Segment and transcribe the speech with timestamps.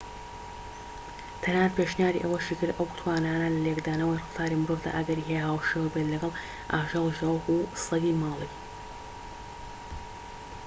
[1.41, 6.33] تەنانەت پێشنیاری ئەوەشی کرد ئەو توانایانە لە لێکدانەوەی ڕەفتاری مرۆڤدا ئەگەری هەیە هاوشێوە بێت لەگەڵ
[6.71, 8.51] ئاژەڵیشدا وەکو سەگی ماڵی